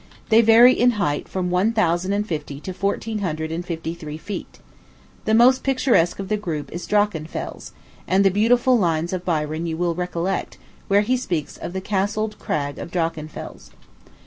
They 0.29 0.41
vary 0.41 0.73
in 0.73 0.93
height 0.97 1.27
from 1.29 1.51
one 1.51 1.73
thousand 1.73 2.11
and 2.13 2.25
fifty 2.25 2.59
to 2.61 2.73
fourteen 2.73 3.19
hundred 3.19 3.51
and 3.51 3.63
fifty 3.63 3.93
three 3.93 4.17
feet. 4.17 4.57
The 5.25 5.35
most 5.35 5.61
picturesque 5.61 6.17
of 6.17 6.27
the 6.27 6.37
group 6.37 6.71
is 6.71 6.87
Drachenfels; 6.87 7.71
and 8.07 8.25
the 8.25 8.31
beautiful 8.31 8.79
lines 8.79 9.13
of 9.13 9.23
Byron 9.23 9.67
you 9.67 9.77
will 9.77 9.93
recollect, 9.93 10.57
where 10.87 11.01
he 11.01 11.17
speaks 11.17 11.55
of 11.55 11.73
"the 11.73 11.81
castled 11.81 12.39
crag 12.39 12.79
of 12.79 12.89
Drachenfels." 12.89 13.69